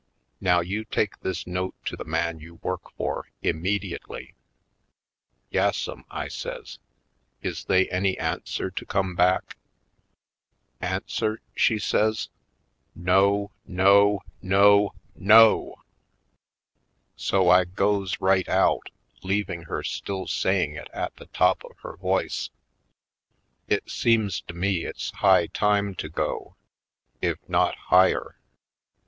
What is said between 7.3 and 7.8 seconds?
"is